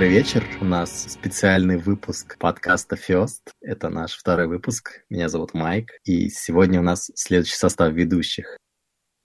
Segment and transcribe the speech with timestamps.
[0.00, 0.42] Добрый вечер.
[0.62, 3.50] У нас специальный выпуск подкаста First.
[3.60, 5.02] Это наш второй выпуск.
[5.10, 5.90] Меня зовут Майк.
[6.04, 8.56] И сегодня у нас следующий состав ведущих.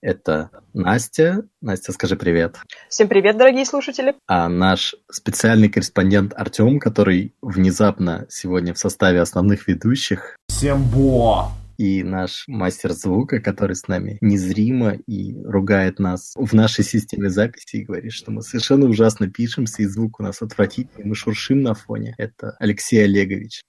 [0.02, 1.48] Это Настя.
[1.62, 2.58] Настя, скажи привет.
[2.90, 4.16] Всем привет, дорогие слушатели.
[4.28, 10.36] А наш специальный корреспондент Артем, который внезапно сегодня в составе основных ведущих.
[10.50, 11.54] Всем бо!
[11.78, 17.78] И наш мастер звука, который с нами незримо и ругает нас в нашей системе записи
[17.78, 21.74] и говорит, что мы совершенно ужасно пишемся, и звук у нас отвратительный, мы шуршим на
[21.74, 22.16] фоне.
[22.18, 23.64] Это Алексей Олегович.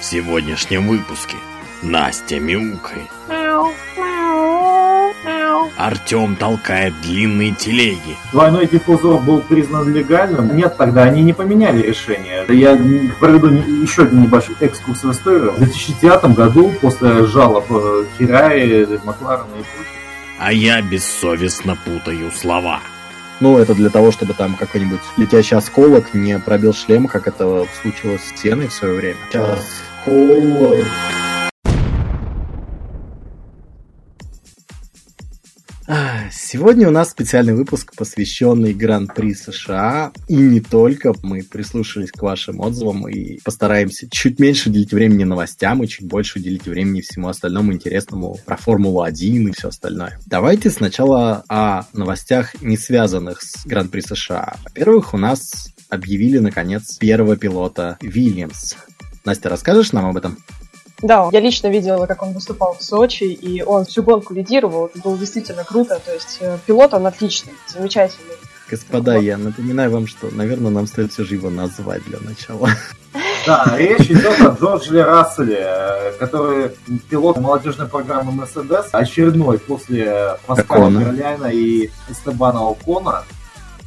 [0.00, 1.36] В сегодняшнем выпуске
[1.82, 3.08] Настя мяукает.
[5.76, 8.16] Артем толкает длинные телеги.
[8.32, 10.56] Двойной диффузор был признан легальным.
[10.56, 12.44] Нет, тогда они не поменяли решение.
[12.48, 12.76] Я
[13.18, 15.52] проведу еще один небольшой экскурс в историю.
[15.52, 17.66] В 2009 году, после жалоб
[18.18, 19.94] Феррари, Макларена и прочих,
[20.38, 22.80] а я бессовестно путаю слова.
[23.40, 28.22] Ну, это для того, чтобы там какой-нибудь летящий осколок не пробил шлем, как это случилось
[28.22, 29.18] с Сеной в свое время.
[29.32, 30.84] Осколок.
[36.32, 40.12] Сегодня у нас специальный выпуск, посвященный Гран-при США.
[40.28, 41.12] И не только.
[41.22, 46.38] Мы прислушались к вашим отзывам и постараемся чуть меньше уделить времени новостям и чуть больше
[46.38, 50.18] уделить времени всему остальному интересному про Формулу-1 и все остальное.
[50.24, 54.56] Давайте сначала о новостях, не связанных с Гран-при США.
[54.64, 58.74] Во-первых, у нас объявили, наконец, первого пилота Вильямс.
[59.26, 60.38] Настя, расскажешь нам об этом?
[61.04, 64.86] Да, я лично видела, как он выступал в Сочи, и он всю гонку лидировал.
[64.86, 66.00] Это было действительно круто.
[66.02, 68.36] То есть э, пилот он отличный, замечательный.
[68.70, 72.70] Господа, я напоминаю вам, что, наверное, нам стоит все же его назвать для начала.
[73.46, 76.70] Да, речь идет о Джорджи Расселе, э, который
[77.10, 83.24] пилот молодежной программы Mercedes, очередной после Паскаля Берляйна и Эстебана Окона.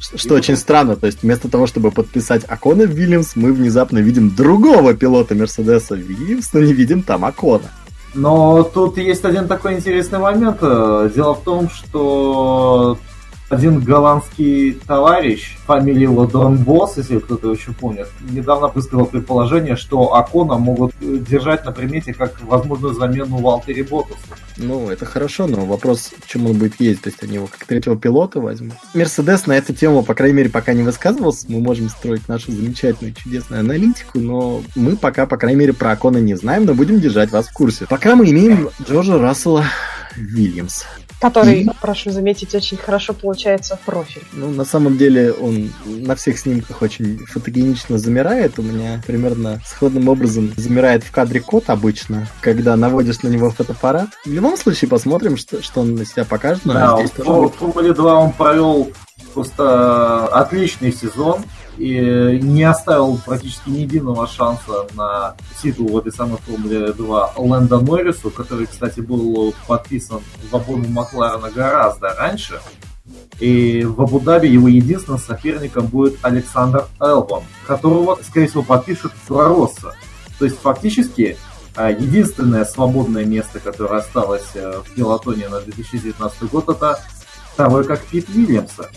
[0.00, 4.94] Что очень странно, то есть вместо того, чтобы подписать Акона Вильямс, мы внезапно видим другого
[4.94, 7.70] пилота Мерседеса Вильямс, но не видим там Акона.
[8.14, 10.60] Но тут есть один такой интересный момент.
[10.60, 12.96] Дело в том, что
[13.48, 20.14] один голландский товарищ, фамилия его Дон Босс, если кто-то еще помнит, недавно высказал предположение, что
[20.14, 24.18] Акона могут держать на примете как возможную замену Валтери Ботасу.
[24.58, 27.96] Ну, это хорошо, но вопрос, чем он будет ездить, то есть они его как третьего
[27.96, 28.74] пилота возьмут.
[28.92, 33.14] Мерседес на эту тему, по крайней мере, пока не высказывался, мы можем строить нашу замечательную,
[33.14, 37.30] чудесную аналитику, но мы пока, по крайней мере, про Акона не знаем, но будем держать
[37.30, 37.86] вас в курсе.
[37.88, 39.64] Пока мы имеем Джорджа Рассела
[40.16, 40.84] Вильямс.
[41.20, 41.70] Который, и...
[41.80, 44.22] прошу заметить, очень хорошо получается в профиль.
[44.32, 48.58] Ну, на самом деле, он на всех снимках очень фотогенично замирает.
[48.58, 54.08] У меня примерно сходным образом замирает в кадре кот обычно, когда наводишь на него фотоаппарат.
[54.24, 56.62] В любом случае, посмотрим, что, что он на себя покажет.
[56.64, 57.48] Да, здесь в, тоже...
[57.48, 58.92] в Формуле 2 он провел
[59.34, 61.42] просто отличный сезон
[61.78, 67.78] и не оставил практически ни единого шанса на титул в этой самой Формуле 2 Лэнда
[67.80, 72.60] Норрису, который, кстати, был подписан в обойму Макларена гораздо раньше.
[73.40, 79.94] И в Абу-Даби его единственным соперником будет Александр Элбан, которого, скорее всего, подпишет Флоросса.
[80.38, 81.38] То есть, фактически,
[81.76, 87.00] а, единственное свободное место, которое осталось э, в пилотоне на 2019 год, это
[87.58, 88.88] второй как Пит Вильямса.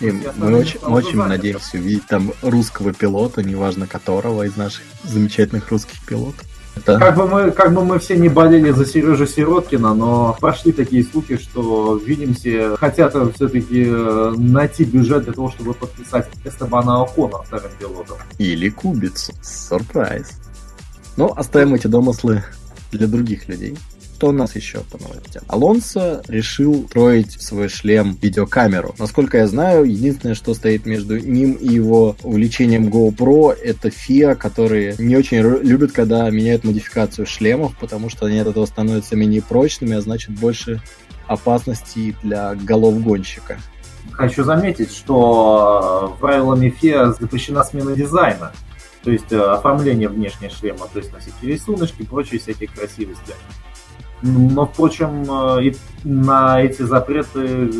[0.00, 6.04] И мы очень, очень надеемся увидеть там русского пилота, неважно которого из наших замечательных русских
[6.04, 6.44] пилотов.
[6.74, 6.98] Это...
[6.98, 11.04] Как, бы мы, как бы мы все не болели за Сережу Сироткина, но пошли такие
[11.04, 17.70] слухи, что видимся хотят все-таки э, найти бюджет для того, чтобы подписать Эстебана Окона вторым
[17.78, 18.18] пилотом.
[18.38, 19.32] Или Кубицу.
[19.42, 20.32] Сюрприз.
[21.16, 22.42] Но оставим эти домыслы
[22.90, 23.76] для других людей.
[24.16, 25.42] Что у нас еще по новостям?
[25.46, 28.94] Алонсо решил строить в свой шлем видеокамеру.
[28.98, 34.94] Насколько я знаю, единственное, что стоит между ним и его увлечением GoPro, это FIA, которые
[34.98, 39.94] не очень любят, когда меняют модификацию шлемов, потому что они от этого становятся менее прочными,
[39.94, 40.80] а значит больше
[41.26, 43.58] опасностей для голов гонщика.
[44.12, 48.52] Хочу заметить, что э, правилами FIA запрещена смена дизайна
[49.06, 53.34] то есть э, оформление внешнего шлема, то есть всякие рисуночки прочие всякие красивости.
[54.22, 55.24] Но, впрочем,
[55.58, 57.70] э, и на эти запреты,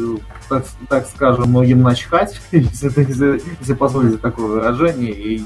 [0.49, 5.12] так, так скажем, многим начхать, если, если, если позволите такое выражение.
[5.12, 5.43] И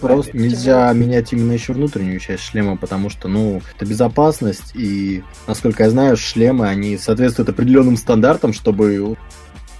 [0.00, 5.82] Просто нельзя менять именно еще внутреннюю часть шлема, потому что, ну, это безопасность, и, насколько
[5.82, 9.16] я знаю, шлемы, они соответствуют определенным стандартам, чтобы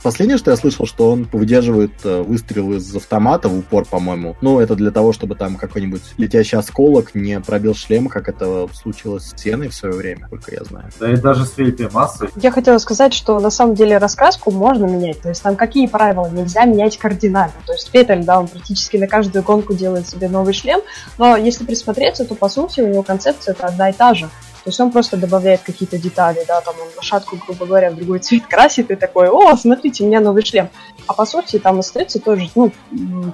[0.02, 4.36] Последнее, что я слышал, что он выдерживает э, выстрел из автомата в упор, по-моему.
[4.40, 9.24] Ну, это для того, чтобы там какой-нибудь летящий осколок не пробил шлем, как это случилось
[9.24, 10.90] с Сеной в свое время, только я знаю.
[11.00, 12.28] Да и даже с Филиппе Массой.
[12.36, 15.20] Я хотела сказать, что на самом деле рассказку можно менять.
[15.20, 16.28] То есть там какие правила?
[16.30, 17.54] Нельзя менять кардинально.
[17.66, 20.80] То есть Феттель, да, он практически на каждую гонку делает себе новый шлем.
[21.18, 24.28] Но если присмотреться, то по сути у него концепция это одна и та же.
[24.64, 28.19] То есть он просто добавляет какие-то детали, да, там он лошадку, грубо говоря, в другой
[28.19, 30.69] цвет красит и такой, о, смотрите, у меня новый шлем.
[31.06, 32.72] А по сути там остается тоже, ну,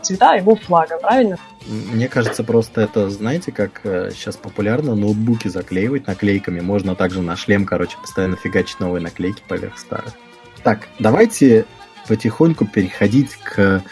[0.02, 1.38] цвета его флага, правильно?
[1.66, 6.60] Мне кажется, просто это, знаете, как э, сейчас популярно ноутбуки заклеивать наклейками.
[6.60, 10.12] Можно также на шлем, короче, постоянно фигачить новые наклейки поверх старых.
[10.62, 11.64] Так, давайте
[12.06, 13.82] потихоньку переходить к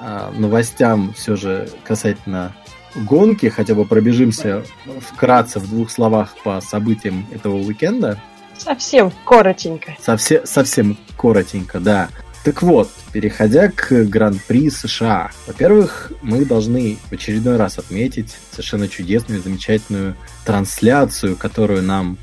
[0.00, 2.52] э, новостям все же касательно
[2.94, 4.64] гонки, хотя бы пробежимся
[5.00, 8.20] вкратце в двух словах по событиям этого уикенда.
[8.56, 9.96] Совсем коротенько.
[10.00, 12.08] Совсем, совсем коротенько, да.
[12.44, 15.30] Так вот, переходя к Гран-при США.
[15.46, 20.16] Во-первых, мы должны в очередной раз отметить совершенно чудесную, замечательную
[20.46, 22.16] трансляцию, которую нам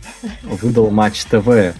[0.44, 1.75] выдал Матч ТВ.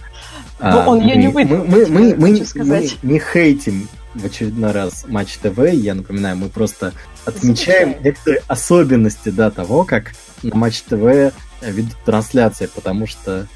[0.60, 1.58] Ну, он ее не выдал.
[1.58, 5.58] Мы, мы, мы, мы, мы не хейтим в очередной раз Матч ТВ.
[5.72, 6.92] Я напоминаю, мы просто
[7.24, 10.12] отмечаем некоторые особенности да, того, как
[10.42, 11.32] на Матч ТВ
[11.62, 13.46] ведут трансляции, потому что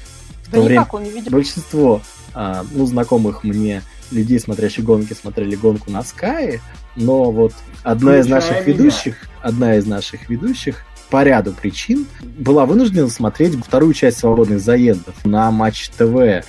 [0.43, 0.87] в да то время
[1.29, 2.01] большинство
[2.33, 6.59] а, ну, знакомых мне людей, смотрящих гонки, смотрели гонку на Sky,
[6.95, 7.53] но вот
[7.83, 8.77] одна из наших меня.
[8.77, 15.13] ведущих, одна из наших ведущих по ряду причин была вынуждена смотреть вторую часть свободных заездов
[15.25, 16.43] на Матч ТВ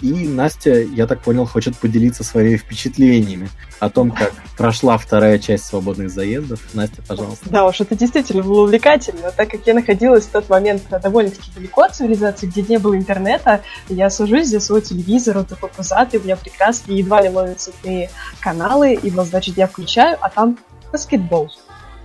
[0.00, 3.48] и Настя, я так понял, хочет поделиться своими впечатлениями
[3.80, 6.60] о том, как прошла вторая часть свободных заездов.
[6.74, 7.48] Настя, пожалуйста.
[7.50, 11.82] Да уж, это действительно было увлекательно, так как я находилась в тот момент довольно-таки далеко
[11.82, 13.62] от цивилизации, где не было интернета.
[13.88, 18.10] Я сажусь за свой телевизор, он такой пузатый, у меня прекрасно, едва ли ловят цветные
[18.40, 20.58] каналы, и, вот, значит, я включаю, а там
[20.92, 21.50] баскетбол.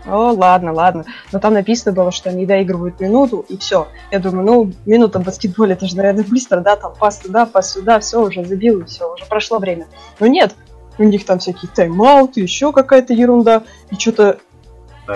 [0.05, 1.05] О, ладно, ладно.
[1.31, 3.87] Но там написано было, что они доигрывают минуту, и все.
[4.11, 7.73] Я думаю, ну, минута в баскетболе, это же, наверное, быстро, да, там пас туда, пас
[7.73, 9.87] сюда, все, уже забил, и все, уже прошло время.
[10.19, 10.55] Но нет,
[10.97, 14.39] у них там всякие тайм-ауты, еще какая-то ерунда, и что-то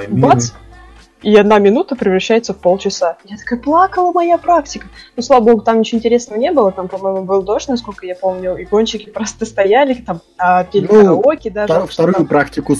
[0.09, 0.51] бац,
[1.21, 3.17] и одна минута превращается в полчаса.
[3.23, 4.87] Я такая плакала моя практика.
[5.15, 6.71] Ну, слава богу, там ничего интересного не было.
[6.71, 11.01] Там, по-моему, был дождь, насколько я помню, и гонщики просто стояли, там, а, пели ну,
[11.01, 11.87] караоке даже.
[11.87, 12.27] Вторую там...
[12.27, 12.75] практику.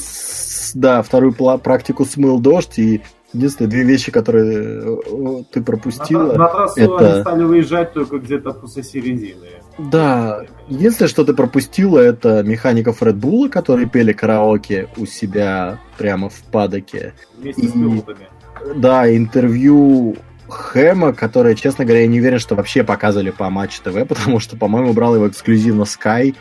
[0.75, 3.01] Да, вторую практику смыл дождь, и
[3.35, 6.31] Единственные две вещи, которые э, ты пропустила.
[6.33, 7.13] На, на трассу это...
[7.13, 9.47] они стали выезжать только где-то после середины.
[9.77, 10.45] Да.
[10.69, 16.41] Единственное, что ты пропустила, это механиков Red Bull, которые пели караоке у себя прямо в
[16.43, 17.13] падоке.
[17.37, 17.67] Вместе и...
[17.67, 18.29] с пилотами.
[18.77, 20.15] Да, интервью
[20.47, 24.55] Хэма, которое, честно говоря, я не уверен, что вообще показывали по Матч ТВ, потому что,
[24.55, 26.35] по-моему, брал его эксклюзивно Sky,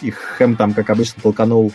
[0.00, 1.72] и Хэм там, как обычно, толканул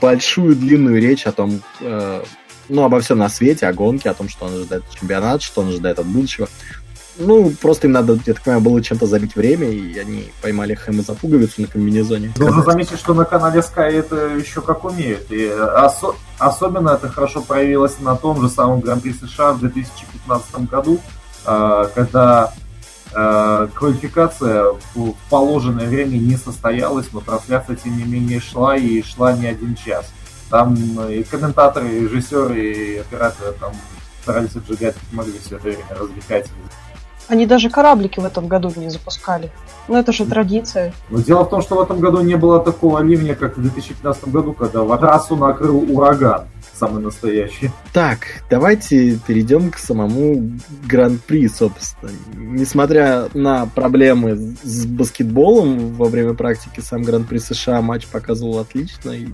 [0.00, 2.22] большую длинную речь о том, э,
[2.68, 5.68] ну, обо всем на свете, о гонке, о том, что он ожидает чемпионат, что он
[5.68, 6.48] ожидает от будущего.
[7.18, 11.02] Ну, просто им надо, я так понимаю, было чем-то забить время, и они поймали Хэма
[11.02, 12.32] за пуговицу на комбинезоне.
[12.38, 15.30] Нужно заметить, что на канале Sky это еще как умеют.
[15.30, 20.98] И осо- особенно это хорошо проявилось на том же самом Гран-при США в 2015 году,
[21.44, 22.52] а, когда а,
[23.12, 29.46] квалификация в положенное время не состоялась, но трансляция, тем не менее, шла и шла не
[29.46, 30.12] один час.
[30.48, 30.74] Там
[31.08, 33.72] и комментаторы, и режиссеры, и операторы там
[34.22, 36.48] старались отжигать как могли все это время, развлекать.
[37.30, 39.52] Они даже кораблики в этом году не запускали.
[39.86, 40.92] Ну, это же традиция.
[41.10, 44.28] Но дело в том, что в этом году не было такого ливня, как в 2015
[44.28, 47.70] году, когда в трассу накрыл ураган самый настоящий.
[47.92, 50.58] Так, давайте перейдем к самому
[50.88, 52.10] Гран-при, собственно.
[52.34, 59.28] Несмотря на проблемы с баскетболом во время практики, сам Гран-при США матч показывал отлично, и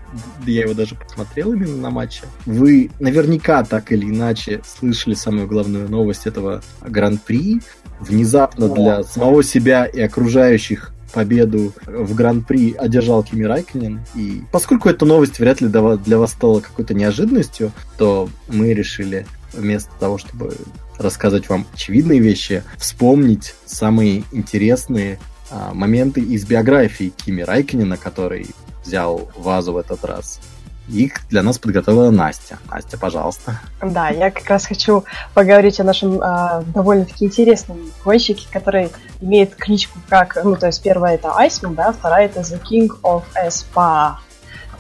[0.45, 2.25] я его даже посмотрел именно на матче.
[2.45, 7.61] Вы наверняка так или иначе слышали самую главную новость этого Гран-при.
[8.00, 14.00] Внезапно для самого себя и окружающих победу в Гран-при одержал Кими Райконен.
[14.15, 19.91] И поскольку эта новость вряд ли для вас стала какой-то неожиданностью, то мы решили вместо
[19.99, 20.55] того, чтобы
[20.99, 25.19] рассказать вам очевидные вещи, вспомнить самые интересные
[25.50, 28.49] а, моменты из биографии Кими Райконена, который
[28.85, 30.41] взял вазу в этот раз.
[30.88, 32.59] Их для нас подготовила Настя.
[32.71, 33.61] Настя, пожалуйста.
[33.83, 38.90] Да, я как раз хочу поговорить о нашем э, довольно-таки интересном гонщике, который
[39.21, 43.25] имеет кличку как, ну, то есть первая это Айсман, да, вторая это The King of
[43.49, 44.16] Spa.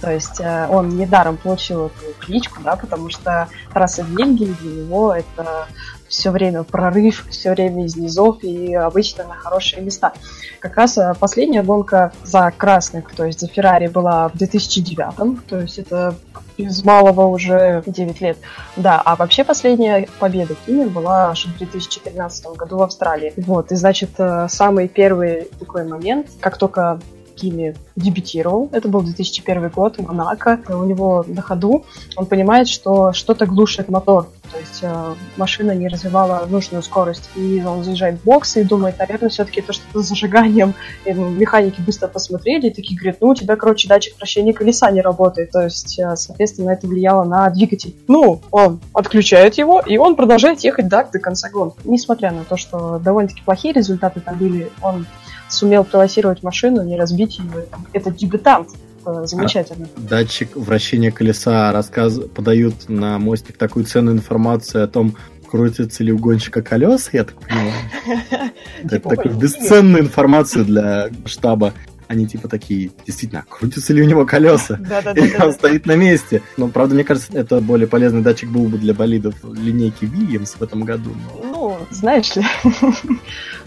[0.00, 5.14] То есть э, он недаром получил эту кличку, да, потому что трасса Бельгии для него
[5.14, 5.66] это
[6.08, 10.12] все время прорыв, все время из низов и обычно на хорошие места.
[10.60, 15.60] Как раз э, последняя гонка за красных, то есть за Феррари была в 2009, то
[15.60, 16.14] есть это
[16.56, 18.38] из малого уже 9 лет.
[18.76, 23.32] Да, а вообще последняя победа Кими была в 2013 году в Австралии.
[23.36, 27.00] Вот, и значит, э, самый первый такой момент, как только
[27.36, 28.68] Кими дебютировал.
[28.72, 30.60] Это был 2001 год, Монако.
[30.68, 31.84] У него на ходу
[32.16, 34.28] он понимает, что что-то глушит мотор.
[34.52, 37.30] То есть э, машина не развивала нужную скорость.
[37.36, 40.74] И он заезжает в бокс и думает, наверное, все-таки это что-то с зажиганием.
[41.04, 44.90] И ну, механики быстро посмотрели и такие говорят, ну, у тебя, короче, датчик вращения колеса
[44.90, 45.50] не работает.
[45.50, 47.94] То есть, э, соответственно, это влияло на двигатель.
[48.08, 51.78] Ну, он отключает его, и он продолжает ехать да, до конца гонки.
[51.84, 55.06] Несмотря на то, что довольно-таки плохие результаты там были, он
[55.48, 57.66] сумел пилотировать машину, не разбить ее.
[57.92, 58.70] Это дебютант.
[59.04, 59.86] Замечательно.
[59.96, 62.18] А датчик вращения колеса рассказ...
[62.34, 65.16] подают на мостик такую ценную информацию о том,
[65.48, 67.72] крутится ли у гонщика колеса, я так понимаю.
[68.82, 71.72] Это типа такую бесценную информацию для штаба
[72.08, 74.74] они типа такие, действительно, крутятся ли у него колеса?
[75.14, 76.42] Или он стоит на месте?
[76.56, 80.62] Но, правда, мне кажется, это более полезный датчик был бы для болидов линейки Williams в
[80.62, 81.10] этом году.
[81.56, 82.44] Ну, знаешь ли.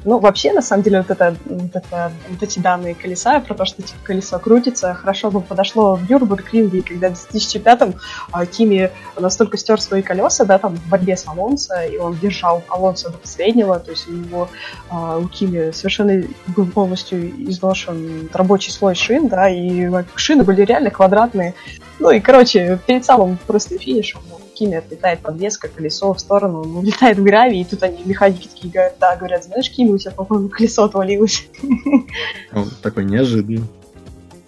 [0.05, 3.65] ну, вообще, на самом деле, вот, это, вот, это, вот эти данные колеса, про то,
[3.65, 7.95] что типа, колесо крутится, хорошо бы подошло в Нюрнбург-ринге, когда в 2005-м
[8.31, 12.61] а, Кими настолько стер свои колеса, да, там, в борьбе с Алонсо, и он держал
[12.69, 14.49] Алонсо до последнего, то есть у него,
[14.91, 20.91] а, у Кими совершенно был полностью изношен рабочий слой шин, да, и шины были реально
[20.91, 21.55] квадратные.
[21.97, 24.21] Ну и, короче, перед самым просто финишем
[24.59, 28.47] ну, Кими отлетает подвеска, колесо в сторону, он улетает в гравий, и тут они, механики
[28.47, 31.47] такие говорят, да, говорят, знаешь, Кими, у тебя, по-моему, колесо отвалилось.
[32.53, 33.63] Он такой неожиданный.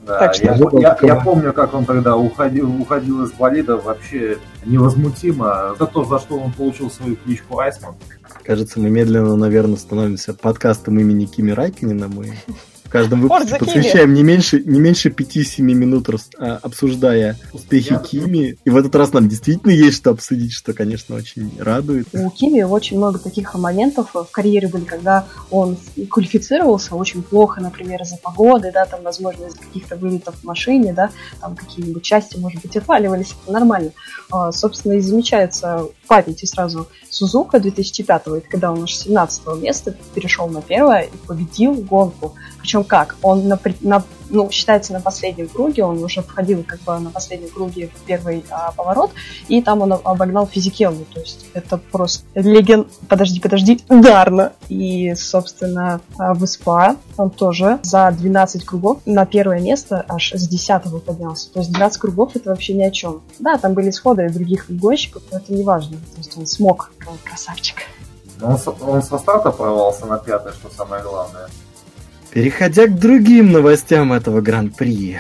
[0.06, 0.46] Да, так что...
[0.46, 5.76] я, я, я помню, как он тогда уходил, уходил из болида вообще невозмутимо.
[5.78, 7.94] За то, за что он получил свою кличку Айсман.
[8.44, 12.08] Кажется, мы медленно, наверное, становимся подкастом имени Кими Райкинина.
[12.08, 12.34] Мы
[12.92, 18.00] каждом выпуске посвящаем не меньше, не меньше 5-7 минут а, обсуждая успехи Я...
[18.00, 18.58] Кими.
[18.64, 22.08] И в этот раз нам действительно есть что обсудить, что, конечно, очень радует.
[22.14, 25.78] У Кими очень много таких моментов в карьере были, когда он
[26.10, 31.12] квалифицировался очень плохо, например, из-за погоды, да, там, возможно, из-за каких-то вылетов в машине, да,
[31.40, 33.92] там какие-нибудь части, может быть, отваливались, это нормально.
[34.32, 39.96] А, собственно, и замечается в памяти сразу Сузука 2005 это когда он аж 17 места
[40.16, 42.36] перешел на первое и победил гонку.
[42.62, 43.16] Причем как?
[43.22, 47.50] Он на, на ну, считается на последнем круге, он уже входил как бы на последнем
[47.50, 49.12] круге в первый а, поворот,
[49.48, 52.88] и там он обогнал Физикеллу, то есть это просто леген...
[53.10, 54.54] Подожди, подожди, ударно.
[54.70, 60.48] И, собственно, а, в СПА он тоже за 12 кругов на первое место аж с
[60.48, 61.52] 10 поднялся.
[61.52, 63.22] То есть 12 кругов это вообще ни о чем.
[63.40, 65.98] Да, там были сходы других гонщиков, но это не важно.
[65.98, 67.78] То есть он смог, он красавчик.
[68.42, 71.48] Он, он со старта порвался на пятое, что самое главное.
[72.34, 75.20] Переходя к другим новостям этого гран-при.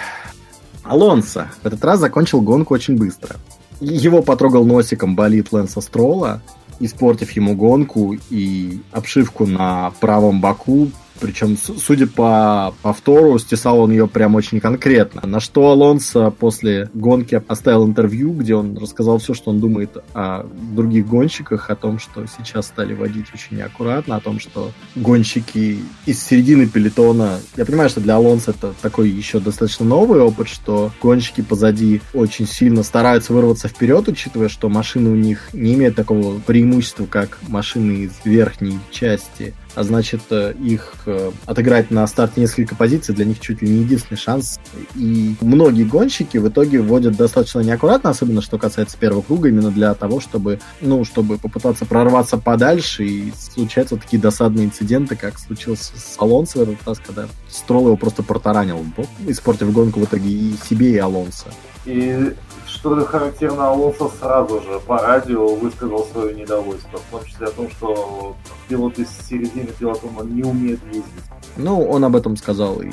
[0.83, 3.35] Алонсо в этот раз закончил гонку очень быстро.
[3.81, 6.41] Его потрогал носиком болит Лэнса Строла,
[6.79, 10.89] испортив ему гонку и обшивку на правом боку
[11.21, 15.21] причем, судя по повтору, стесал он ее прям очень конкретно.
[15.25, 20.45] На что Алонсо после гонки оставил интервью, где он рассказал все, что он думает о
[20.73, 26.21] других гонщиках, о том, что сейчас стали водить очень неаккуратно, о том, что гонщики из
[26.23, 27.39] середины пелетона...
[27.55, 32.47] Я понимаю, что для Алонсо это такой еще достаточно новый опыт, что гонщики позади очень
[32.47, 38.05] сильно стараются вырваться вперед, учитывая, что машины у них не имеют такого преимущества, как машины
[38.05, 43.39] из верхней части а значит э, их э, отыграть на старте несколько позиций для них
[43.39, 44.59] чуть ли не единственный шанс.
[44.95, 49.93] И многие гонщики в итоге вводят достаточно неаккуратно, особенно что касается первого круга, именно для
[49.93, 56.15] того, чтобы, ну, чтобы попытаться прорваться подальше, и случаются такие досадные инциденты, как случился с
[56.17, 58.85] Алонсо в этот раз, когда Строл его просто протаранил
[59.27, 61.47] испортив гонку в итоге и себе, и Алонсо.
[61.85, 62.33] И
[62.71, 67.69] что характерно, Алонсо сразу же по радио высказал свое недовольство, в том числе о том,
[67.69, 68.35] что
[68.67, 71.05] пилоты с середины пилотона не умеют ездить.
[71.57, 72.89] Ну, он об этом сказал и,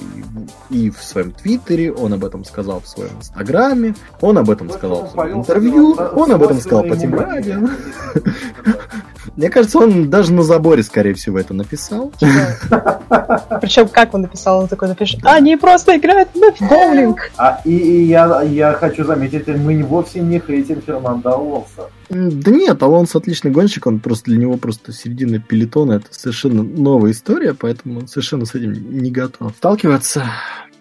[0.70, 5.06] и в своем твиттере, он об этом сказал в своем инстаграме, он об этом сказал
[5.06, 7.68] в своем интервью, он об этом сказал по телерадио.
[9.38, 12.12] Мне кажется, он даже на заборе, скорее всего, это написал.
[13.60, 17.30] Причем, как он написал, он такой напишет, они просто играют в боулинг.
[17.36, 21.88] А, и, и я, я хочу заметить, мы вовсе не хейтим Фернандо Алонсо.
[22.10, 27.12] Да нет, Алонсо отличный гонщик, он просто для него просто середина пелетона, это совершенно новая
[27.12, 30.24] история, поэтому он совершенно с этим не готов сталкиваться.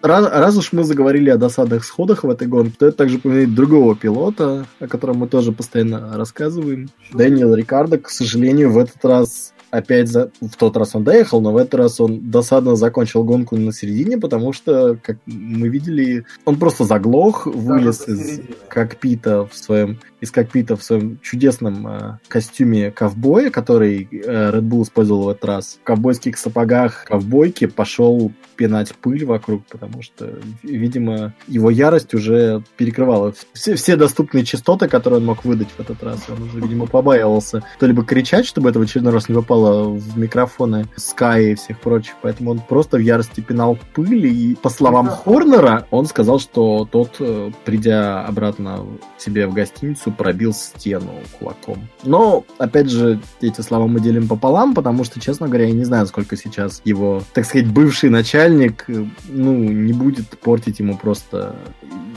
[0.02, 3.54] Раз, раз уж мы заговорили о досадных сходах в этой гонке, то это также поменять
[3.54, 6.90] другого пилота, о котором мы тоже постоянно рассказываем.
[7.12, 10.30] Дэниел Рикардо, к сожалению, в этот раз опять за...
[10.40, 14.18] в тот раз он доехал, но в этот раз он досадно закончил гонку на середине,
[14.18, 20.76] потому что, как мы видели, он просто заглох, вылез из кокпита в своем из кокпита
[20.76, 25.78] в своем чудесном э, костюме ковбоя, который э, Red Bull использовал в этот раз.
[25.80, 33.32] В ковбойских сапогах ковбойки пошел пинать пыль вокруг, потому что, видимо, его ярость уже перекрывала
[33.52, 36.24] все, все доступные частоты, которые он мог выдать в этот раз.
[36.28, 40.86] Он уже, видимо, побаивался то-либо кричать, чтобы это в очередной раз не попало в микрофоны
[40.96, 42.14] Sky и всех прочих.
[42.20, 44.26] Поэтому он просто в ярости пинал пыль.
[44.26, 48.84] И, по словам Хорнера, он сказал, что тот, э, придя обратно
[49.18, 51.88] себе в гостиницу, пробил стену кулаком.
[52.04, 56.06] Но, опять же, эти слова мы делим пополам, потому что, честно говоря, я не знаю,
[56.06, 58.86] сколько сейчас его, так сказать, бывший начальник
[59.28, 61.56] ну, не будет портить ему просто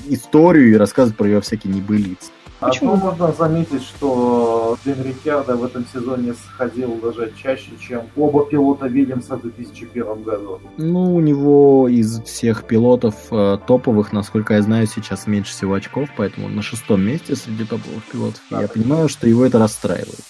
[0.08, 2.32] историю и рассказывать про ее всякие небылицы.
[2.62, 2.94] Почему?
[2.94, 8.86] Одно можно заметить, что Дэн Рикьярдо в этом сезоне сходил даже чаще, чем оба пилота
[8.86, 10.62] Вильямса в 2001 году.
[10.78, 16.10] Ну, у него из всех пилотов э, топовых, насколько я знаю, сейчас меньше всего очков,
[16.16, 18.42] поэтому он на шестом месте среди топовых пилотов.
[18.52, 20.22] Да, я понимаю, что его это расстраивает.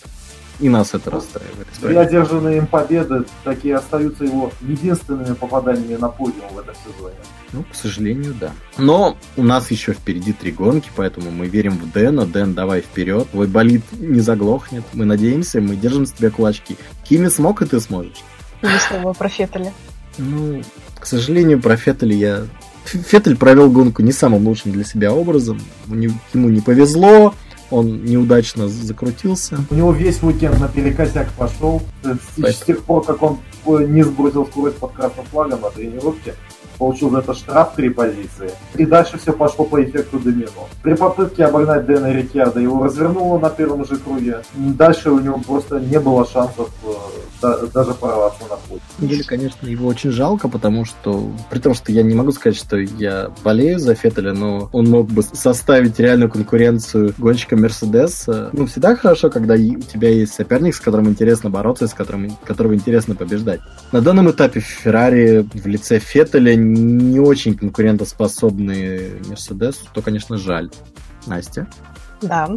[0.62, 1.68] И нас это расстраивает.
[1.82, 7.16] Две одержанные им победы такие остаются его единственными попаданиями на подиум в этом сезоне.
[7.52, 8.52] Ну, к сожалению, да.
[8.78, 12.28] Но у нас еще впереди три гонки, поэтому мы верим в Дэна.
[12.28, 13.28] Дэн, давай вперед.
[13.32, 14.84] Твой болит не заглохнет.
[14.94, 16.78] Мы надеемся, мы держим с тебя кулачки.
[17.04, 18.24] Кими смог, и ты сможешь.
[18.62, 19.74] Или снова про Феттеля.
[20.20, 20.62] Ну,
[21.00, 22.48] к сожалению, про Феттеля я...
[22.86, 25.60] Феттель провел гонку не самым лучшим для себя образом.
[25.88, 27.34] Ему не повезло
[27.72, 29.58] он неудачно закрутился.
[29.70, 31.82] У него весь уикенд на перекосяк пошел.
[32.04, 36.36] С, тех пор, как он не сбросил скорость под красным флагом на тренировке,
[36.82, 38.50] получил за это штраф три позиции.
[38.76, 40.68] И дальше все пошло по эффекту домино.
[40.82, 44.42] При попытке обогнать Дэна Рикьярда его развернуло на первом же круге.
[44.56, 48.82] Дальше у него просто не было шансов э, даже порваться на путь.
[48.98, 52.78] Деле, конечно, его очень жалко, потому что, при том, что я не могу сказать, что
[52.78, 58.28] я болею за Феттеля, но он мог бы составить реальную конкуренцию гонщикам Мерседес.
[58.54, 62.74] Ну, всегда хорошо, когда у тебя есть соперник, с которым интересно бороться, с которым, которого
[62.74, 63.60] интересно побеждать.
[63.92, 70.70] На данном этапе Феррари в лице Феттеля не очень конкурентоспособный Мерседес, то, конечно, жаль.
[71.28, 71.68] Настя?
[72.22, 72.50] Да.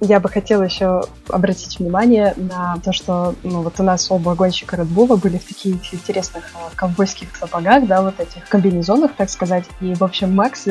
[0.00, 4.76] Я бы хотела еще обратить внимание на то, что ну, вот у нас оба гонщика
[4.76, 9.64] Red Bull были в таких интересных а, ковбойских сапогах, да, вот этих комбинезонах, так сказать.
[9.80, 10.66] И, в общем, Макс,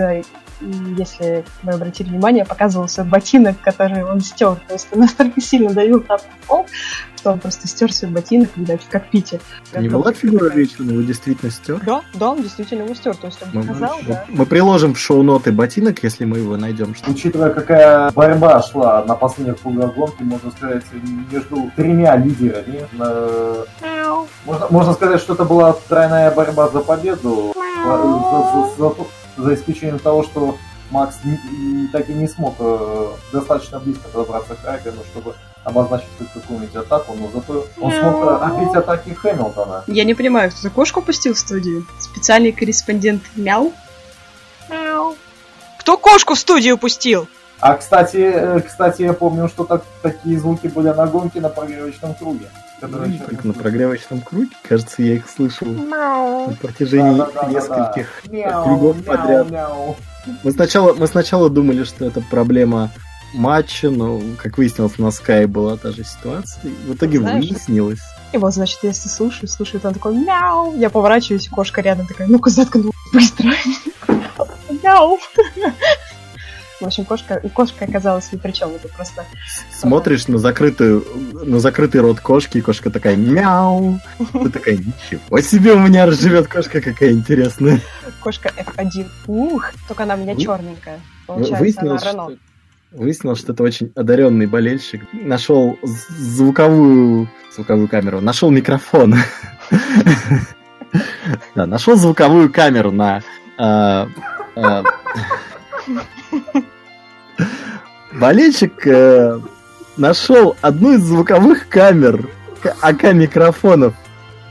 [0.63, 4.56] э, если вы обратили внимание, показывался ботинок, который он стер.
[4.67, 6.65] То есть он настолько сильно давил на пол,
[7.17, 9.39] что он просто стер свой ботинок, видать, в кокпите.
[9.76, 11.82] Не была фигура вечная, его действительно стер?
[11.86, 13.15] Да, да, он действительно его стер.
[13.15, 14.26] То есть он мы, показал, мы, да.
[14.30, 16.95] Мы приложим в шоу-ноты ботинок, если мы его найдем.
[16.95, 17.12] Что...
[17.12, 20.84] Учитывая, какая борьба шла на последних кругах гонки, можно сказать,
[21.32, 22.88] между тремя лидерами.
[24.45, 27.54] Можно, можно сказать, что это была тройная борьба за победу.
[27.86, 28.95] За, за, за,
[29.38, 30.58] за исключением того, что
[30.91, 31.17] Макс
[31.91, 37.15] так и не смог э, достаточно близко подобраться к Райгану, чтобы обозначить хоть какую-нибудь атаку,
[37.19, 39.86] но зато он смог отбить атаки Хэмилтона.
[39.88, 41.86] Я не понимаю, кто за кошку пустил в студию?
[42.00, 43.74] Специальный корреспондент Мяу?
[44.69, 45.15] Мяу.
[45.80, 47.28] Кто кошку в студию пустил?
[47.60, 52.13] А, кстати, э, кстати, я помню, что так, такие звуки были на гонке на прогревочном
[52.13, 52.50] круге.
[52.84, 56.50] Которые на прогревочном круге, кажется, я их слышал мяу.
[56.50, 58.63] на протяжении да, да, да, нескольких да.
[58.63, 59.52] кругов мяу, подряд.
[59.52, 59.96] Мяу.
[60.43, 62.91] Мы сначала, мы сначала думали, что это проблема
[63.34, 66.62] матча, но, как выяснилось, на Sky была та же ситуация.
[66.63, 68.02] И в итоге Знаешь, выяснилось.
[68.34, 72.50] И вот, значит, если слушаю, слушаю, он такой мяу, я поворачиваюсь, кошка рядом такая, ну-ка,
[72.50, 73.54] заткнулась быстро.
[74.84, 75.19] Мяу.
[76.84, 79.24] В общем, кошка, кошка оказалась ни при чем, это просто...
[79.72, 84.02] Смотришь на закрытую, на закрытый рот кошки, и кошка такая мяу.
[84.34, 87.80] Ты такая, ничего себе у меня живет кошка, какая интересная.
[88.19, 89.08] Кошка F1.
[89.28, 91.00] Ух, только она у меня черненькая.
[91.26, 92.38] Получается, она Рено.
[92.91, 95.04] Выяснилось, что это очень одаренный болельщик.
[95.13, 99.15] Нашел звуковую, звуковую камеру, нашел микрофон.
[101.56, 103.24] Да, нашел звуковую камеру на
[103.58, 104.08] а,
[104.56, 104.84] а,
[108.19, 109.39] болельщик э,
[109.97, 112.30] нашел одну из звуковых камер
[112.82, 113.93] АК-микрофонов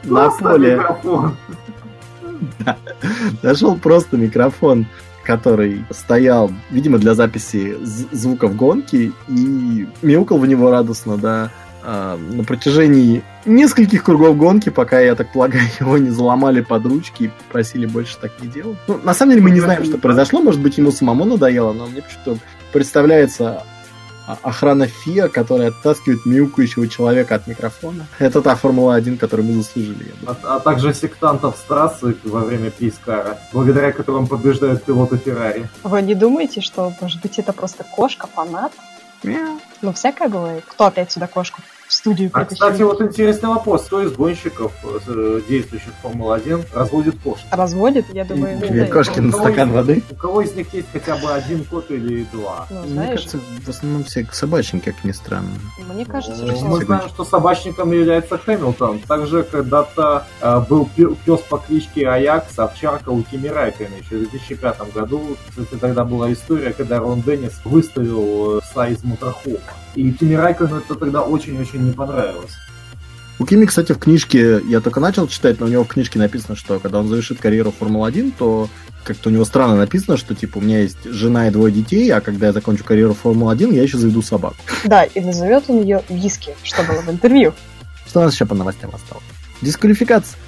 [0.05, 0.77] на поле.
[0.77, 1.37] Микрофон.
[2.59, 2.77] Да.
[3.42, 4.87] Нашел просто микрофон,
[5.22, 7.77] который стоял, видимо, для записи
[8.11, 11.51] звуков гонки, и мяукал в него радостно, да.
[11.85, 17.25] э, на протяжении нескольких кругов гонки, пока, я так полагаю, его не заломали под ручки
[17.25, 18.79] и просили больше так не делать.
[18.88, 20.42] Ну, на самом деле мы не знаем, что произошло.
[20.42, 22.40] Может быть, ему самому надоело, но мне почему-то
[22.73, 23.65] представляется
[24.43, 28.07] охрана ФИА, которая оттаскивает мяукающего человека от микрофона.
[28.19, 30.15] Это та Формула-1, которую мы заслужили.
[30.27, 35.69] А, а также сектантов с трассы во время Пискара, благодаря которым побеждают пилоты Феррари.
[35.83, 38.73] Вы не думаете, что, может быть, это просто кошка фанат?
[39.83, 40.65] Ну, всякое бывает.
[40.67, 41.61] Кто опять сюда кошку
[41.93, 43.85] в студию А, кстати, вот интересный вопрос.
[43.85, 44.73] Кто из гонщиков,
[45.07, 47.45] э, действующих в Формула-1, разводит кошек?
[47.51, 48.07] Разводит?
[48.15, 50.03] Я думаю, Две ну, кошки на стакан воды?
[50.11, 52.67] У кого из них есть хотя бы один кот или два?
[52.71, 55.51] Ну, Мне кажется, в основном все собачники, как ни странно.
[55.93, 56.65] Мне кажется, ну, что...
[56.65, 59.01] Мы знаем, что собачником является Хэмилтон.
[59.01, 64.95] Также когда-то э, был пес по кличке Аякс, овчарка у Кими Райкена еще в 2005
[64.95, 65.37] году.
[65.51, 69.59] Кстати, тогда была история, когда Рон Деннис выставил э, сайз Моторхома.
[69.95, 72.53] И Кими Райкону это тогда очень-очень не понравилось.
[73.38, 76.55] У Кими, кстати, в книжке, я только начал читать, но у него в книжке написано,
[76.55, 78.68] что когда он завершит карьеру Формулы-1, то
[79.05, 82.21] как-то у него странно написано, что типа у меня есть жена и двое детей, а
[82.21, 84.57] когда я закончу карьеру Формулы-1, я еще заведу собаку.
[84.85, 87.53] Да, и назовет он ее Виски, что было в интервью.
[88.07, 89.25] Что у нас еще по новостям осталось?
[89.61, 90.38] Дисквалификация.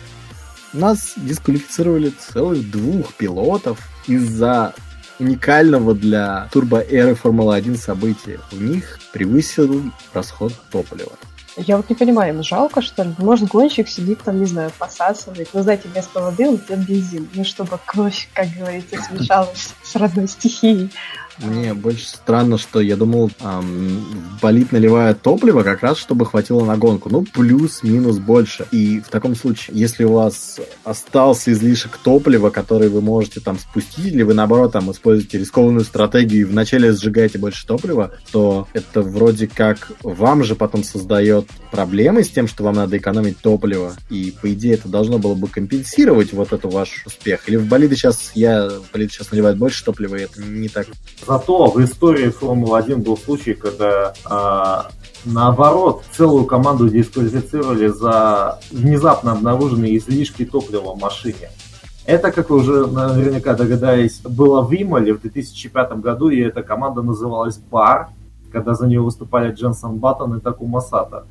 [0.72, 4.74] Нас дисквалифицировали целых двух пилотов из-за
[5.18, 8.40] уникального для турбоэры Формулы-1 события.
[8.52, 11.12] У них превысил расход топлива.
[11.56, 13.14] Я вот не понимаю, им жалко, что ли?
[13.18, 15.48] Может, гонщик сидит там, не знаю, посасывает.
[15.52, 17.28] Ну, знаете, вместо воды он пьет бензин.
[17.32, 20.90] Ну, чтобы кровь, как говорится, смешалась с родной стихией.
[21.38, 24.04] Мне больше странно, что я думал, эм,
[24.40, 27.10] болит наливает топливо как раз, чтобы хватило на гонку.
[27.10, 28.66] Ну, плюс-минус больше.
[28.70, 34.14] И в таком случае, если у вас остался излишек топлива, который вы можете там спустить,
[34.14, 39.48] или вы, наоборот, там используете рискованную стратегию и вначале сжигаете больше топлива, то это вроде
[39.48, 43.94] как вам же потом создает проблемы с тем, что вам надо экономить топливо.
[44.08, 47.48] И, по идее, это должно было бы компенсировать вот эту ваш успех.
[47.48, 50.86] Или в болиды сейчас, я, болиды сейчас наливает больше топлива, и это не так
[51.26, 54.90] Зато в истории Формулы-1 был случай, когда э,
[55.24, 61.50] наоборот целую команду дисквалифицировали за внезапно обнаруженные излишки топлива в машине.
[62.04, 67.00] Это, как вы уже наверняка догадались, было в Имале в 2005 году, и эта команда
[67.00, 68.10] называлась Бар,
[68.52, 71.24] когда за нее выступали Дженсон Баттон и Такума Сата.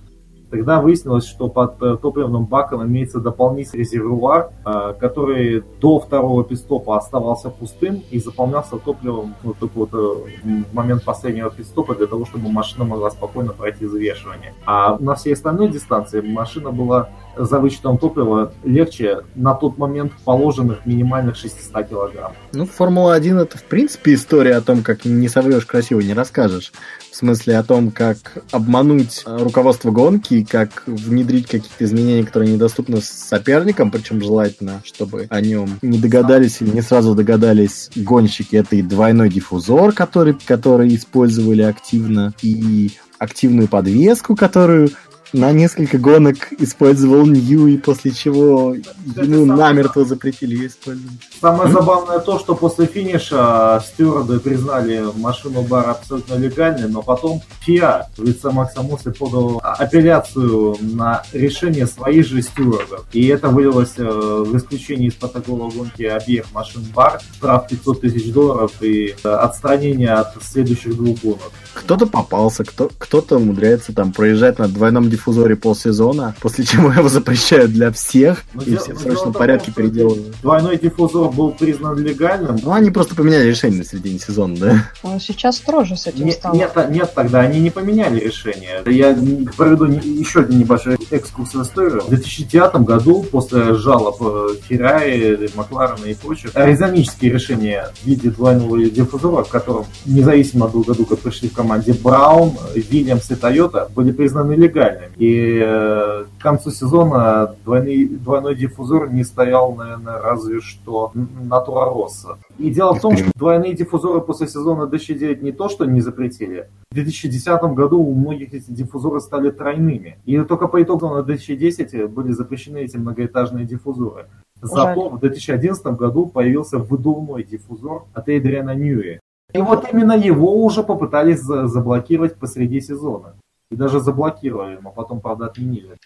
[0.53, 6.95] Тогда выяснилось, что под э, топливным баком имеется дополнительный резервуар, э, который до второго пистопа
[6.95, 12.25] оставался пустым и заполнялся топливом ну, только вот э, в момент последнего пистопа для того,
[12.25, 14.53] чтобы машина могла спокойно пройти взвешивание.
[14.67, 20.85] А на всей остальной дистанции машина была за вычетом топлива легче на тот момент положенных
[20.85, 22.33] минимальных 600 килограмм.
[22.53, 26.71] Ну, Формула-1 это в принципе история о том, как не соврешь красиво, не расскажешь.
[27.11, 28.17] В смысле о том, как
[28.51, 35.79] обмануть руководство гонки, как внедрить какие-то изменения, которые недоступны соперникам, причем желательно, чтобы о нем
[35.81, 38.55] не догадались или не сразу догадались гонщики.
[38.55, 44.89] Это и двойной диффузор, который, который использовали активно, и активную подвеску, которую
[45.33, 48.75] на несколько гонок использовал Ньюи, после чего
[49.15, 51.11] ему намертво запретили ее использовать.
[51.41, 58.07] Самое забавное то, что после финиша стюарды признали машину бар абсолютно легальной, но потом ФИА
[58.17, 63.05] в лице Макса Мусы подал апелляцию на решение своих же стюардов.
[63.13, 68.31] И это вылилось э, в исключение из протокола гонки обеих машин бар, штраф 500 тысяч
[68.31, 71.51] долларов и э, отстранение от следующих двух гонок.
[71.73, 77.71] Кто-то попался, кто- кто-то умудряется там проезжать на двойном диффузоре полсезона, после чего его запрещают
[77.71, 80.35] для всех, но и все в срочном порядке том, переделывают.
[80.41, 82.59] Двойной диффузор был признан легальным.
[82.61, 84.91] Ну, они просто поменяли решение на середине сезона, да?
[85.01, 86.55] Он сейчас строже с этим нет, стало.
[86.55, 88.81] Нет, нет, тогда они не поменяли решение.
[88.85, 89.17] Я
[89.55, 92.01] проведу еще один небольшой экскурс в историю.
[92.01, 98.83] В 2009 году, после жалоб э, Феррари, Макларена и прочих, резонические решения в виде двойного
[98.83, 104.11] диффузора, в котором независимо от году, как пришли в команде Браун, Вильямс и Тойота, были
[104.11, 105.12] признаны легальными.
[105.17, 112.37] И э, к концу сезона двойный, двойной диффузор не стоял, наверное, разве что Натура Росса.
[112.57, 116.69] И дело в том, что двойные диффузоры после сезона 2009 не то, что не запретили.
[116.91, 120.17] В 2010 году у многих эти диффузоры стали тройными.
[120.25, 124.27] И только по итогу на 2010 были запрещены эти многоэтажные диффузоры.
[124.61, 129.19] Зато в 2011 году появился выдувной диффузор от Эйдриана Ньюи.
[129.53, 133.35] И вот именно его уже попытались заблокировать посреди сезона.
[133.73, 135.97] И даже заблокировали, но потом, правда, отменили.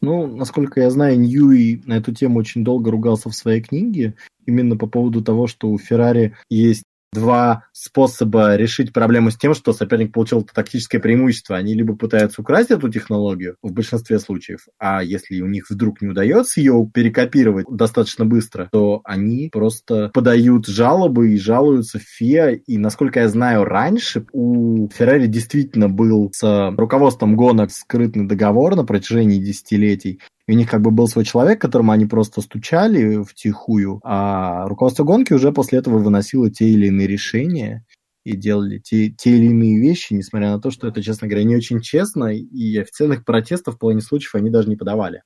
[0.00, 4.76] Ну, насколько я знаю, Ньюи на эту тему очень долго ругался в своей книге, именно
[4.76, 10.12] по поводу того, что у Феррари есть два способа решить проблему с тем, что соперник
[10.12, 11.56] получил тактическое преимущество.
[11.56, 16.08] Они либо пытаются украсть эту технологию в большинстве случаев, а если у них вдруг не
[16.08, 22.50] удается ее перекопировать достаточно быстро, то они просто подают жалобы и жалуются в ФИА.
[22.66, 28.84] И, насколько я знаю, раньше у Феррари действительно был с руководством гонок скрытный договор на
[28.84, 33.34] протяжении десятилетий, и у них как бы был свой человек, которому они просто стучали в
[33.34, 37.84] тихую, а руководство гонки уже после этого выносило те или иные решения
[38.24, 41.54] и делали те, те или иные вещи, несмотря на то, что это, честно говоря, не
[41.54, 45.22] очень честно, и официальных протестов в половине случаев они даже не подавали.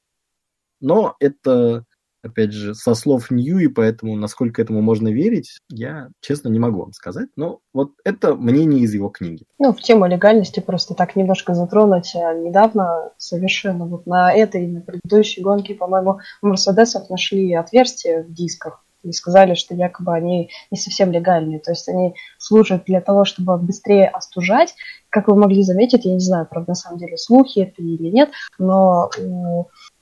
[0.81, 1.85] Но это
[2.23, 6.93] опять же, со слов Ньюи, поэтому насколько этому можно верить, я, честно, не могу вам
[6.93, 7.29] сказать.
[7.37, 9.45] Но вот это мнение из его книги.
[9.59, 12.15] Ну, в тему легальности просто так немножко затронуть.
[12.15, 18.33] А недавно совершенно вот на этой на предыдущей гонке, по-моему, у Мерседесов нашли отверстия в
[18.33, 21.59] дисках и сказали, что якобы они не совсем легальные.
[21.59, 24.75] То есть они служат для того, чтобы быстрее остужать.
[25.09, 28.31] Как вы могли заметить, я не знаю, правда, на самом деле слухи это или нет,
[28.59, 29.11] но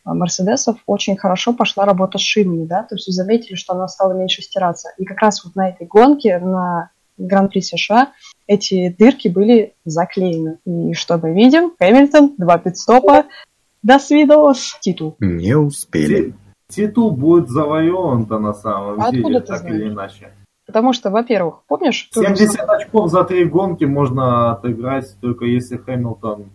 [0.04, 4.12] Мерседесов очень хорошо пошла работа с шинами, да, то есть вы заметили, что она стала
[4.12, 4.90] меньше стираться.
[4.98, 8.12] И как раз вот на этой гонке, на Гран-при США,
[8.46, 10.58] эти дырки были заклеены.
[10.64, 11.72] И что мы видим?
[11.78, 13.26] Хэмилтон, два пидстопа,
[13.82, 15.16] до свидос, титул.
[15.20, 16.34] Не успели.
[16.68, 19.74] Титул будет завоеван-то на самом а деле, так знаешь?
[19.74, 20.32] или иначе.
[20.66, 22.08] Потому что, во-первых, помнишь...
[22.12, 26.50] 70 очков за три гонки можно отыграть, только если Хэмилтон...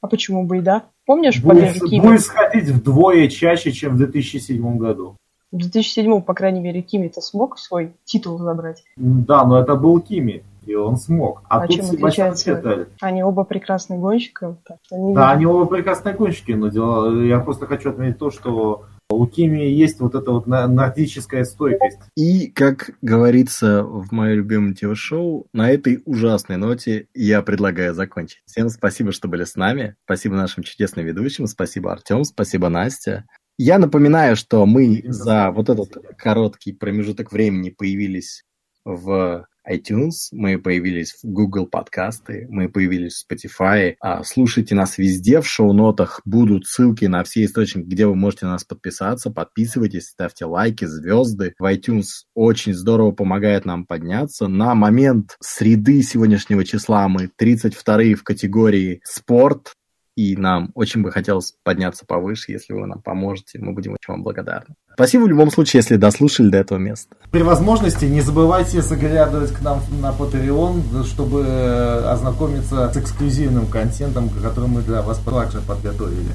[0.00, 0.86] А почему бы и да?
[1.10, 5.16] Помнишь будет, будет сходить вдвое чаще, чем в 2007 году.
[5.50, 8.84] В 2007, по крайней мере, Кими-то смог свой титул забрать.
[8.94, 11.42] Да, но это был Кими, и он смог.
[11.48, 12.44] А, а тут чем отличается?
[12.44, 12.86] Феттель.
[13.00, 14.54] Они оба прекрасные гонщики.
[14.64, 18.84] Так не Да, они оба прекрасные гонщики, но дело, я просто хочу отметить то, что
[19.10, 21.98] у Кими есть вот эта вот нордическая стойкость.
[22.16, 28.42] И, как говорится в моем любимом ТВ-шоу, на этой ужасной ноте я предлагаю закончить.
[28.46, 29.96] Всем спасибо, что были с нами.
[30.04, 31.46] Спасибо нашим чудесным ведущим.
[31.46, 32.24] Спасибо, Артем.
[32.24, 33.26] Спасибо, Настя.
[33.58, 38.44] Я напоминаю, что мы за вот этот короткий промежуток времени появились
[38.84, 43.94] в iTunes, мы появились в Google подкасты, мы появились в Spotify.
[44.00, 48.52] А, Слушайте нас везде, в шоу-нотах будут ссылки на все источники, где вы можете на
[48.52, 49.30] нас подписаться.
[49.30, 51.54] Подписывайтесь, ставьте лайки, звезды.
[51.58, 54.48] В iTunes очень здорово помогает нам подняться.
[54.48, 59.74] На момент среды сегодняшнего числа мы 32 в категории спорт.
[60.16, 63.58] И нам очень бы хотелось подняться повыше, если вы нам поможете.
[63.58, 64.74] Мы будем очень вам благодарны.
[64.94, 67.16] Спасибо в любом случае, если дослушали до этого места.
[67.30, 74.28] При возможности не забывайте заглядывать к нам на Patreon, чтобы э, ознакомиться с эксклюзивным контентом,
[74.28, 76.32] который мы для вас также подготовили.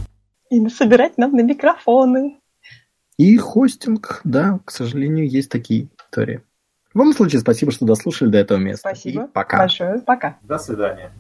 [0.50, 2.40] И собирать нам на микрофоны.
[3.18, 6.42] И хостинг, да, к сожалению, есть такие истории.
[6.92, 8.90] В любом случае, спасибо, что дослушали до этого места.
[8.90, 9.26] Спасибо.
[9.26, 9.58] И пока.
[9.58, 10.00] Большое.
[10.00, 10.38] Пока.
[10.44, 11.12] До свидания.